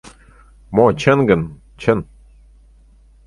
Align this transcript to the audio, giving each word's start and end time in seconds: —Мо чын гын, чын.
—Мо 0.75 0.85
чын 1.01 1.19
гын, 1.29 1.41
чын. 1.81 1.99